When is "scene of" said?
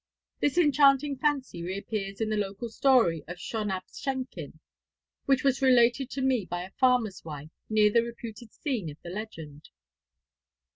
8.51-8.97